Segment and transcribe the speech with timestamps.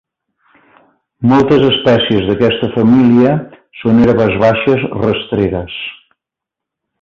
[1.31, 3.35] Moltes espècies d'aquesta família
[3.83, 5.79] són herbes baixes, rastreres.